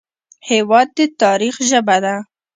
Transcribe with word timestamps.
هېواد 0.49 0.87
د 0.97 0.99
تاریخ 1.21 1.55
ژبه 1.69 1.97
ده. 2.03 2.15